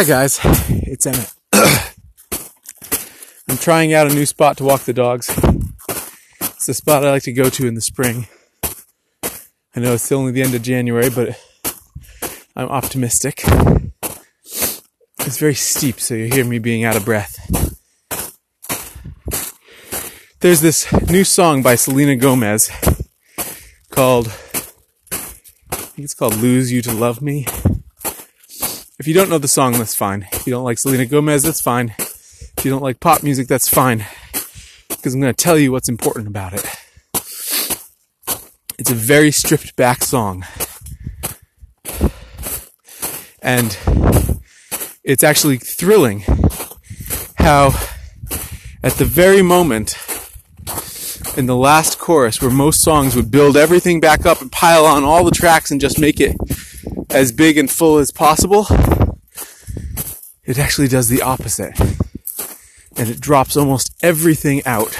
Hi 0.00 0.04
guys, 0.04 0.40
it's 0.70 1.04
Emmett. 1.04 1.30
I'm 3.50 3.58
trying 3.58 3.92
out 3.92 4.10
a 4.10 4.14
new 4.14 4.24
spot 4.24 4.56
to 4.56 4.64
walk 4.64 4.80
the 4.84 4.94
dogs. 4.94 5.28
It's 6.40 6.64
the 6.64 6.72
spot 6.72 7.04
I 7.04 7.10
like 7.10 7.24
to 7.24 7.34
go 7.34 7.50
to 7.50 7.66
in 7.66 7.74
the 7.74 7.82
spring. 7.82 8.26
I 8.64 9.80
know 9.80 9.92
it's 9.92 10.04
still 10.04 10.20
only 10.20 10.32
the 10.32 10.40
end 10.40 10.54
of 10.54 10.62
January, 10.62 11.10
but 11.10 11.38
I'm 12.56 12.68
optimistic. 12.68 13.42
It's 15.18 15.36
very 15.36 15.54
steep, 15.54 16.00
so 16.00 16.14
you 16.14 16.32
hear 16.32 16.46
me 16.46 16.60
being 16.60 16.82
out 16.82 16.96
of 16.96 17.04
breath. 17.04 17.36
There's 20.40 20.62
this 20.62 20.90
new 21.10 21.24
song 21.24 21.62
by 21.62 21.74
Selena 21.74 22.16
Gomez 22.16 22.70
called, 23.90 24.28
I 24.28 25.76
think 25.76 26.04
it's 26.04 26.14
called 26.14 26.36
Lose 26.36 26.72
You 26.72 26.80
to 26.80 26.92
Love 26.94 27.20
Me. 27.20 27.44
If 29.00 29.08
you 29.08 29.14
don't 29.14 29.30
know 29.30 29.38
the 29.38 29.48
song, 29.48 29.72
that's 29.72 29.94
fine. 29.94 30.28
If 30.30 30.46
you 30.46 30.52
don't 30.52 30.62
like 30.62 30.76
Selena 30.76 31.06
Gomez, 31.06 31.42
that's 31.42 31.62
fine. 31.62 31.94
If 31.98 32.66
you 32.66 32.70
don't 32.70 32.82
like 32.82 33.00
pop 33.00 33.22
music, 33.22 33.48
that's 33.48 33.66
fine. 33.66 34.04
Because 34.90 35.14
I'm 35.14 35.22
going 35.22 35.32
to 35.32 35.42
tell 35.42 35.58
you 35.58 35.72
what's 35.72 35.88
important 35.88 36.28
about 36.28 36.52
it. 36.52 36.66
It's 38.78 38.90
a 38.90 38.94
very 38.94 39.30
stripped 39.30 39.74
back 39.74 40.04
song. 40.04 40.44
And 43.40 43.78
it's 45.02 45.24
actually 45.24 45.56
thrilling 45.56 46.20
how 47.38 47.68
at 48.82 48.92
the 48.98 49.06
very 49.06 49.40
moment 49.40 49.96
in 51.38 51.46
the 51.46 51.56
last 51.56 51.98
chorus 51.98 52.42
where 52.42 52.50
most 52.50 52.82
songs 52.82 53.16
would 53.16 53.30
build 53.30 53.56
everything 53.56 53.98
back 53.98 54.26
up 54.26 54.42
and 54.42 54.52
pile 54.52 54.84
on 54.84 55.04
all 55.04 55.24
the 55.24 55.30
tracks 55.30 55.70
and 55.70 55.80
just 55.80 55.98
make 55.98 56.20
it 56.20 56.36
as 57.10 57.32
big 57.32 57.58
and 57.58 57.70
full 57.70 57.98
as 57.98 58.10
possible, 58.10 58.66
it 60.44 60.58
actually 60.58 60.88
does 60.88 61.08
the 61.08 61.22
opposite. 61.22 61.78
And 62.96 63.08
it 63.08 63.20
drops 63.20 63.56
almost 63.56 63.94
everything 64.02 64.62
out. 64.64 64.98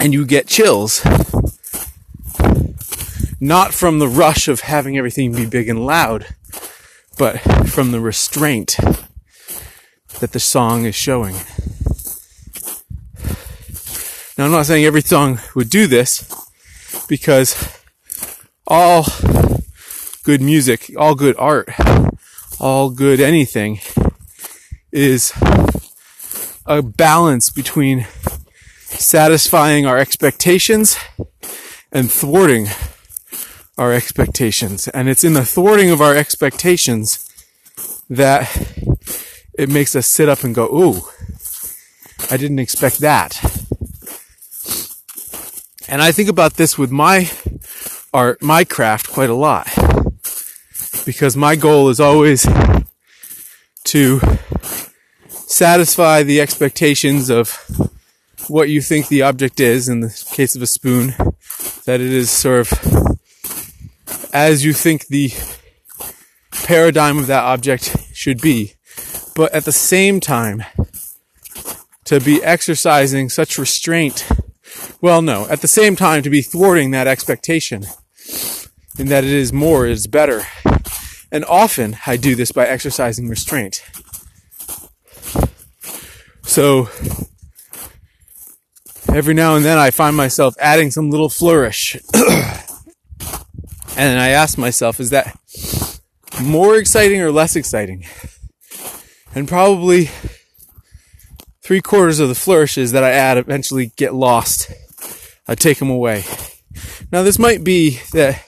And 0.00 0.12
you 0.12 0.24
get 0.26 0.46
chills. 0.46 1.04
Not 3.40 3.72
from 3.72 3.98
the 3.98 4.08
rush 4.08 4.48
of 4.48 4.60
having 4.60 4.98
everything 4.98 5.32
be 5.32 5.46
big 5.46 5.68
and 5.68 5.86
loud, 5.86 6.26
but 7.16 7.38
from 7.68 7.92
the 7.92 8.00
restraint 8.00 8.76
that 10.20 10.32
the 10.32 10.40
song 10.40 10.84
is 10.84 10.96
showing. 10.96 11.36
Now, 14.36 14.44
I'm 14.44 14.50
not 14.50 14.66
saying 14.66 14.84
every 14.84 15.02
song 15.02 15.40
would 15.54 15.70
do 15.70 15.86
this, 15.86 16.24
because 17.08 17.56
all 18.66 19.04
good 20.28 20.42
music, 20.42 20.92
all 20.94 21.14
good 21.14 21.34
art, 21.38 21.70
all 22.60 22.90
good 22.90 23.18
anything 23.18 23.80
is 24.92 25.32
a 26.66 26.82
balance 26.82 27.48
between 27.48 28.06
satisfying 28.84 29.86
our 29.86 29.96
expectations 29.96 30.98
and 31.90 32.12
thwarting 32.12 32.66
our 33.78 33.90
expectations. 33.90 34.86
And 34.88 35.08
it's 35.08 35.24
in 35.24 35.32
the 35.32 35.46
thwarting 35.46 35.90
of 35.90 36.02
our 36.02 36.14
expectations 36.14 37.26
that 38.10 38.54
it 39.54 39.70
makes 39.70 39.96
us 39.96 40.06
sit 40.06 40.28
up 40.28 40.44
and 40.44 40.54
go, 40.54 40.66
ooh, 40.66 41.00
I 42.30 42.36
didn't 42.36 42.58
expect 42.58 42.98
that. 42.98 43.40
And 45.88 46.02
I 46.02 46.12
think 46.12 46.28
about 46.28 46.58
this 46.58 46.76
with 46.76 46.90
my 46.90 47.30
art, 48.12 48.42
my 48.42 48.64
craft 48.64 49.08
quite 49.08 49.30
a 49.30 49.34
lot 49.34 49.66
because 51.08 51.38
my 51.38 51.56
goal 51.56 51.88
is 51.88 52.00
always 52.00 52.46
to 53.82 54.20
satisfy 55.30 56.22
the 56.22 56.38
expectations 56.38 57.30
of 57.30 57.50
what 58.46 58.68
you 58.68 58.82
think 58.82 59.08
the 59.08 59.22
object 59.22 59.58
is 59.58 59.88
in 59.88 60.00
the 60.00 60.24
case 60.32 60.54
of 60.54 60.60
a 60.60 60.66
spoon 60.66 61.14
that 61.86 61.98
it 62.02 62.12
is 62.12 62.30
sort 62.30 62.60
of 62.60 63.18
as 64.34 64.66
you 64.66 64.74
think 64.74 65.06
the 65.06 65.32
paradigm 66.52 67.16
of 67.16 67.26
that 67.26 67.42
object 67.42 67.96
should 68.12 68.42
be. 68.42 68.74
But 69.34 69.54
at 69.54 69.64
the 69.64 69.72
same 69.72 70.20
time 70.20 70.62
to 72.04 72.20
be 72.20 72.44
exercising 72.44 73.30
such 73.30 73.56
restraint 73.56 74.28
well 75.00 75.22
no 75.22 75.46
at 75.48 75.62
the 75.62 75.68
same 75.68 75.96
time 75.96 76.22
to 76.22 76.28
be 76.28 76.42
thwarting 76.42 76.90
that 76.90 77.06
expectation 77.06 77.84
in 78.98 79.06
that 79.06 79.24
it 79.24 79.30
is 79.30 79.52
more 79.52 79.86
is 79.86 80.06
better 80.06 80.42
and 81.30 81.44
often 81.44 81.96
I 82.06 82.16
do 82.16 82.34
this 82.34 82.52
by 82.52 82.66
exercising 82.66 83.28
restraint. 83.28 83.82
So 86.42 86.88
every 89.08 89.34
now 89.34 89.56
and 89.56 89.64
then 89.64 89.78
I 89.78 89.90
find 89.90 90.16
myself 90.16 90.54
adding 90.60 90.90
some 90.90 91.10
little 91.10 91.28
flourish. 91.28 91.96
and 93.96 94.18
I 94.20 94.28
ask 94.28 94.56
myself, 94.56 95.00
is 95.00 95.10
that 95.10 95.38
more 96.42 96.76
exciting 96.76 97.20
or 97.20 97.30
less 97.30 97.56
exciting? 97.56 98.06
And 99.34 99.46
probably 99.46 100.10
three 101.62 101.82
quarters 101.82 102.18
of 102.18 102.28
the 102.28 102.34
flourishes 102.34 102.92
that 102.92 103.04
I 103.04 103.10
add 103.10 103.36
eventually 103.36 103.92
get 103.96 104.14
lost. 104.14 104.72
I 105.46 105.54
take 105.54 105.78
them 105.78 105.90
away. 105.90 106.24
Now 107.12 107.22
this 107.22 107.38
might 107.38 107.62
be 107.62 108.00
that 108.12 108.42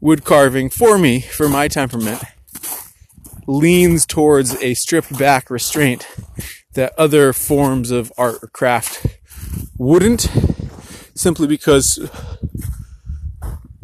wood 0.00 0.24
carving 0.24 0.70
for 0.70 0.98
me, 0.98 1.20
for 1.20 1.48
my 1.48 1.68
temperament, 1.68 2.22
leans 3.46 4.06
towards 4.06 4.60
a 4.62 4.74
stripped 4.74 5.18
back 5.18 5.50
restraint 5.50 6.06
that 6.74 6.92
other 6.96 7.32
forms 7.32 7.90
of 7.90 8.12
art 8.16 8.38
or 8.42 8.48
craft 8.48 9.06
wouldn't, 9.76 10.30
simply 11.14 11.46
because 11.46 11.98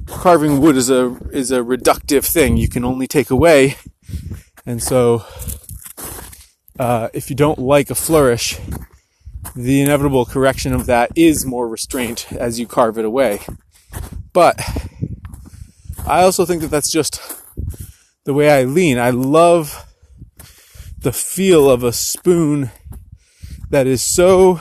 carving 0.06 0.60
wood 0.60 0.76
is 0.76 0.88
a 0.88 1.16
is 1.30 1.50
a 1.50 1.60
reductive 1.60 2.24
thing. 2.24 2.56
You 2.56 2.68
can 2.68 2.84
only 2.84 3.06
take 3.06 3.30
away, 3.30 3.76
and 4.64 4.82
so 4.82 5.24
uh, 6.78 7.08
if 7.12 7.28
you 7.30 7.36
don't 7.36 7.58
like 7.58 7.90
a 7.90 7.94
flourish, 7.94 8.58
the 9.54 9.80
inevitable 9.80 10.24
correction 10.24 10.72
of 10.72 10.86
that 10.86 11.10
is 11.16 11.44
more 11.44 11.68
restraint 11.68 12.32
as 12.32 12.60
you 12.60 12.66
carve 12.66 12.98
it 12.98 13.04
away. 13.04 13.40
But 14.32 14.60
I 16.06 16.22
also 16.22 16.46
think 16.46 16.62
that 16.62 16.70
that's 16.70 16.90
just 16.90 17.20
the 18.24 18.32
way 18.32 18.48
I 18.48 18.62
lean. 18.62 18.96
I 18.96 19.10
love 19.10 19.84
the 20.98 21.12
feel 21.12 21.68
of 21.68 21.82
a 21.82 21.92
spoon 21.92 22.70
that 23.70 23.88
is 23.88 24.02
so 24.02 24.60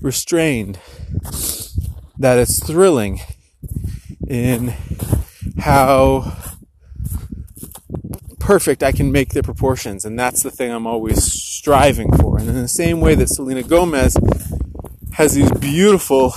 restrained 0.00 0.80
that 2.18 2.38
it's 2.38 2.64
thrilling 2.64 3.20
in 4.28 4.74
how 5.60 6.36
perfect 8.40 8.82
I 8.82 8.90
can 8.90 9.12
make 9.12 9.30
the 9.30 9.42
proportions. 9.42 10.04
And 10.04 10.18
that's 10.18 10.42
the 10.42 10.50
thing 10.50 10.72
I'm 10.72 10.86
always 10.86 11.24
striving 11.32 12.12
for. 12.16 12.38
And 12.38 12.48
in 12.48 12.56
the 12.56 12.68
same 12.68 13.00
way 13.00 13.14
that 13.14 13.28
Selena 13.28 13.62
Gomez 13.62 14.16
has 15.12 15.34
these 15.34 15.50
beautiful 15.52 16.34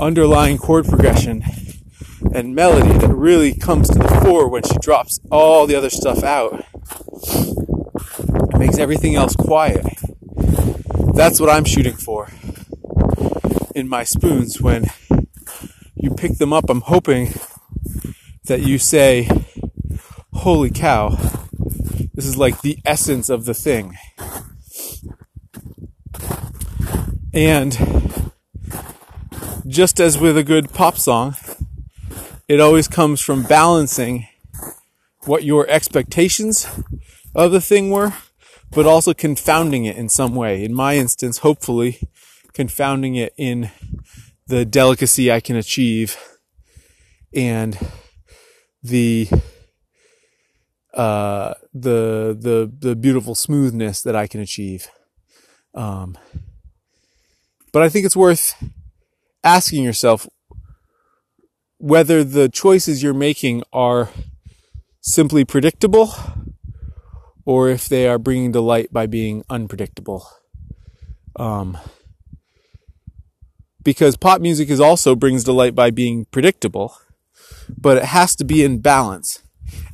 underlying 0.00 0.56
chord 0.56 0.86
progression 0.86 1.44
and 2.34 2.54
melody 2.54 2.96
that 2.98 3.14
really 3.14 3.54
comes 3.54 3.88
to 3.88 3.98
the 3.98 4.20
fore 4.22 4.48
when 4.48 4.62
she 4.62 4.76
drops 4.80 5.18
all 5.30 5.66
the 5.66 5.74
other 5.74 5.90
stuff 5.90 6.22
out. 6.22 6.64
It 8.52 8.58
makes 8.58 8.78
everything 8.78 9.16
else 9.16 9.34
quiet. 9.34 9.84
That's 11.14 11.40
what 11.40 11.50
I'm 11.50 11.64
shooting 11.64 11.94
for 11.94 12.28
in 13.74 13.88
my 13.88 14.04
spoons 14.04 14.60
when 14.60 14.86
you 15.94 16.10
pick 16.14 16.38
them 16.38 16.52
up. 16.52 16.70
I'm 16.70 16.82
hoping 16.82 17.34
that 18.44 18.62
you 18.62 18.78
say, 18.78 19.28
Holy 20.32 20.70
cow, 20.70 21.10
this 22.14 22.26
is 22.26 22.36
like 22.36 22.62
the 22.62 22.78
essence 22.84 23.28
of 23.28 23.44
the 23.44 23.54
thing. 23.54 23.96
And 27.32 28.32
just 29.66 30.00
as 30.00 30.18
with 30.18 30.36
a 30.36 30.42
good 30.42 30.72
pop 30.72 30.96
song, 30.96 31.36
it 32.50 32.60
always 32.60 32.88
comes 32.88 33.20
from 33.20 33.44
balancing 33.44 34.26
what 35.20 35.44
your 35.44 35.68
expectations 35.68 36.66
of 37.32 37.52
the 37.52 37.60
thing 37.60 37.92
were, 37.92 38.12
but 38.72 38.86
also 38.86 39.14
confounding 39.14 39.84
it 39.84 39.96
in 39.96 40.08
some 40.08 40.34
way. 40.34 40.64
In 40.64 40.74
my 40.74 40.96
instance, 40.96 41.38
hopefully 41.38 42.00
confounding 42.52 43.14
it 43.14 43.32
in 43.36 43.70
the 44.48 44.64
delicacy 44.64 45.30
I 45.30 45.38
can 45.38 45.54
achieve 45.54 46.16
and 47.32 47.78
the 48.82 49.28
uh, 50.92 51.54
the 51.72 52.36
the 52.36 52.72
the 52.76 52.96
beautiful 52.96 53.36
smoothness 53.36 54.02
that 54.02 54.16
I 54.16 54.26
can 54.26 54.40
achieve. 54.40 54.88
Um, 55.72 56.18
but 57.70 57.82
I 57.82 57.88
think 57.88 58.06
it's 58.06 58.16
worth 58.16 58.60
asking 59.44 59.84
yourself 59.84 60.28
whether 61.80 62.22
the 62.22 62.48
choices 62.48 63.02
you're 63.02 63.14
making 63.14 63.62
are 63.72 64.10
simply 65.00 65.44
predictable 65.46 66.14
or 67.46 67.70
if 67.70 67.88
they 67.88 68.06
are 68.06 68.18
bringing 68.18 68.52
delight 68.52 68.92
by 68.92 69.06
being 69.06 69.42
unpredictable. 69.48 70.28
Um, 71.36 71.78
because 73.82 74.18
pop 74.18 74.42
music 74.42 74.68
is 74.68 74.78
also 74.78 75.16
brings 75.16 75.42
delight 75.42 75.74
by 75.74 75.90
being 75.90 76.26
predictable, 76.26 76.94
but 77.76 77.96
it 77.96 78.04
has 78.04 78.36
to 78.36 78.44
be 78.44 78.62
in 78.62 78.80
balance. 78.80 79.42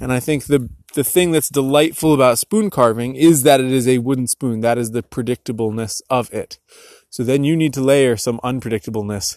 And 0.00 0.12
I 0.12 0.18
think 0.20 0.46
the 0.46 0.68
the 0.94 1.04
thing 1.04 1.30
that's 1.30 1.50
delightful 1.50 2.14
about 2.14 2.38
spoon 2.38 2.70
carving 2.70 3.16
is 3.16 3.42
that 3.42 3.60
it 3.60 3.70
is 3.70 3.86
a 3.86 3.98
wooden 3.98 4.26
spoon. 4.26 4.60
That 4.62 4.78
is 4.78 4.92
the 4.92 5.02
predictableness 5.02 6.00
of 6.08 6.32
it. 6.32 6.58
So 7.10 7.22
then 7.22 7.44
you 7.44 7.54
need 7.54 7.74
to 7.74 7.82
layer 7.82 8.16
some 8.16 8.40
unpredictableness 8.42 9.36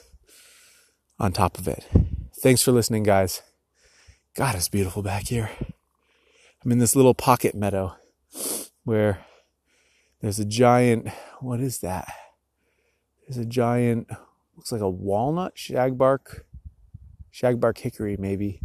on 1.19 1.33
top 1.33 1.57
of 1.57 1.67
it. 1.67 1.85
Thanks 2.41 2.62
for 2.62 2.71
listening, 2.71 3.03
guys. 3.03 3.41
God, 4.33 4.56
it's 4.56 4.69
beautiful 4.69 5.03
back 5.03 5.27
here. 5.27 5.50
I'm 6.63 6.71
in 6.71 6.80
this 6.80 6.95
little 6.95 7.13
pocket 7.13 7.53
meadow 7.53 7.97
where 8.86 9.25
there's 10.21 10.39
a 10.39 10.45
giant, 10.45 11.09
what 11.41 11.59
is 11.59 11.80
that? 11.80 12.07
There's 13.27 13.38
a 13.38 13.45
giant, 13.45 14.07
looks 14.56 14.71
like 14.71 14.80
a 14.80 14.89
walnut, 14.89 15.56
shagbark, 15.56 16.44
shagbark 17.33 17.80
hickory 17.80 18.15
maybe, 18.18 18.62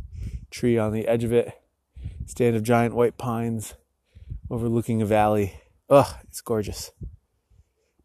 tree 0.52 0.78
on 0.78 0.92
the 0.92 1.08
edge 1.08 1.24
of 1.24 1.32
it. 1.32 1.52
Stand 2.26 2.54
of 2.54 2.62
giant 2.62 2.94
white 2.94 3.18
pines 3.18 3.74
overlooking 4.50 5.02
a 5.02 5.06
valley. 5.06 5.60
Ugh, 5.90 6.14
it's 6.22 6.40
gorgeous. 6.42 6.92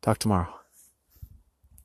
Talk 0.01 0.17
tomorrow. 0.17 0.58